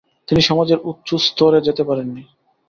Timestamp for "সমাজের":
0.41-0.79